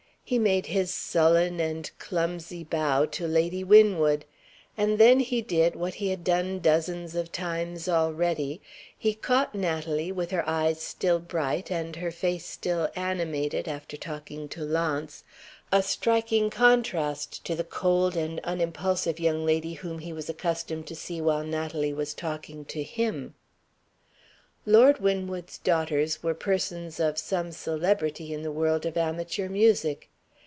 [0.23, 4.23] He made his sullen and clumsy bow to Lady Winwood.
[4.77, 8.61] And then he did, what he had done dozens of times already
[8.97, 14.47] he caught Natalie, with her eyes still bright and her face still animated (after talking
[14.49, 15.25] to Launce)
[15.69, 20.95] a striking contrast to the cold and unimpulsive young lady whom he was accustomed to
[20.95, 23.33] see while Natalie was talking to him.
[24.65, 30.07] Lord Winwood's daughters were persons of some celebrity in the world of amateur music.